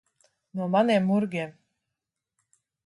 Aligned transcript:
No 0.61 0.67
maniem 0.77 1.05
murgiem. 1.11 1.55